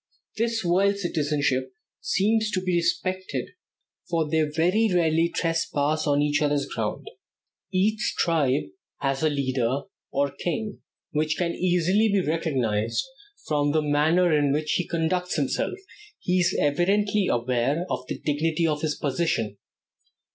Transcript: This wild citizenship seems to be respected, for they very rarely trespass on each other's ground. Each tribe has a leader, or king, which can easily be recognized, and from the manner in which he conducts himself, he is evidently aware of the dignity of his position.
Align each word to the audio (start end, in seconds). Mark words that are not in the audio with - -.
This 0.35 0.63
wild 0.65 0.97
citizenship 0.97 1.75
seems 1.99 2.49
to 2.53 2.59
be 2.59 2.77
respected, 2.77 3.49
for 4.09 4.27
they 4.27 4.41
very 4.41 4.89
rarely 4.91 5.29
trespass 5.29 6.07
on 6.07 6.23
each 6.23 6.41
other's 6.41 6.65
ground. 6.65 7.07
Each 7.71 8.15
tribe 8.17 8.63
has 9.01 9.21
a 9.21 9.29
leader, 9.29 9.81
or 10.11 10.31
king, 10.31 10.79
which 11.11 11.37
can 11.37 11.51
easily 11.53 12.09
be 12.11 12.19
recognized, 12.21 13.05
and 13.05 13.41
from 13.45 13.73
the 13.73 13.83
manner 13.83 14.35
in 14.35 14.51
which 14.51 14.71
he 14.71 14.87
conducts 14.87 15.35
himself, 15.35 15.77
he 16.17 16.39
is 16.39 16.57
evidently 16.59 17.27
aware 17.27 17.85
of 17.87 18.07
the 18.07 18.17
dignity 18.17 18.65
of 18.65 18.81
his 18.81 18.95
position. 18.95 19.57